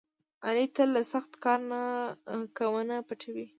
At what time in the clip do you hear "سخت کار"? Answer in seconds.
1.13-1.59